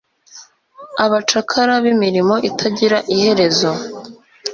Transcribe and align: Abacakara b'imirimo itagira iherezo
Abacakara 1.05 1.73
b'imirimo 1.83 2.35
itagira 2.49 2.97
iherezo 3.13 3.71